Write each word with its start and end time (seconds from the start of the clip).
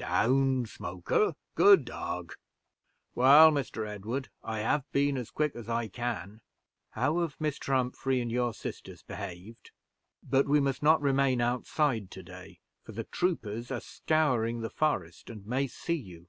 "Down, 0.00 0.64
Smoker, 0.66 1.34
good 1.56 1.84
dog! 1.84 2.34
Well, 3.16 3.50
Mr. 3.50 3.84
Edward, 3.84 4.28
I 4.44 4.60
have 4.60 4.88
been 4.92 5.16
as 5.16 5.32
quick 5.32 5.56
as 5.56 5.68
I 5.68 5.88
could. 5.88 6.38
How 6.90 7.18
have 7.18 7.36
Mr. 7.40 7.74
Humphrey 7.74 8.20
and 8.20 8.30
your 8.30 8.54
sisters 8.54 9.02
behaved? 9.02 9.72
But 10.22 10.46
we 10.46 10.60
must 10.60 10.84
not 10.84 11.02
remain 11.02 11.40
outside 11.40 12.12
to 12.12 12.22
day, 12.22 12.60
for 12.84 12.92
the 12.92 13.02
troopers 13.02 13.72
are 13.72 13.80
scouring 13.80 14.60
the 14.60 14.70
forest, 14.70 15.30
and 15.30 15.44
may 15.44 15.66
see 15.66 15.94
you. 15.96 16.28